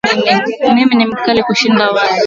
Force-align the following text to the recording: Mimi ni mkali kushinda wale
Mimi 0.75 0.95
ni 0.95 1.05
mkali 1.05 1.43
kushinda 1.43 1.91
wale 1.91 2.19